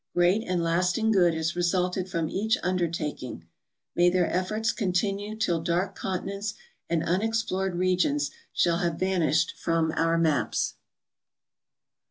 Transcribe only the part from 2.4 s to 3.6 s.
undertaking.